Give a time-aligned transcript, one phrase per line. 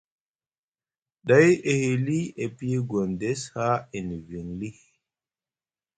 [1.27, 4.77] Ɗay e hili e piyi Gondes haa e niviŋ lii.